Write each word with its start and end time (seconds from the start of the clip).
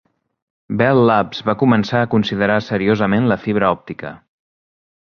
Bell 0.79 1.01
Labs 1.09 1.43
va 1.51 1.55
començar 1.65 2.01
a 2.01 2.09
considerar 2.15 2.57
seriosament 2.71 3.31
la 3.35 3.41
fibra 3.47 3.73
òptica. 3.79 4.19